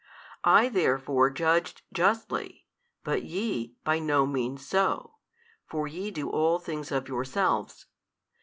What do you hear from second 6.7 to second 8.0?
of yourselves.